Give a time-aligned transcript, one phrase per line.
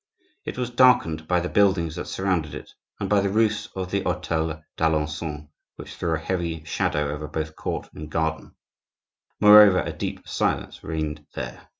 [0.45, 4.01] It was darkened by the buildings that surrounded it and by the roofs of the
[4.01, 8.55] hotel d'Alencon which threw a heavy shadow over both court and garden;
[9.39, 11.67] moreover, a deep silence reigned there.